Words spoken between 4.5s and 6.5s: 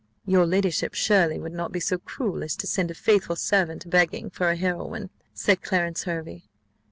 heroine?" said Clarence Hervey.